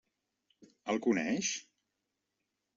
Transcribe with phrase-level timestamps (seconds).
[0.95, 1.53] El coneix?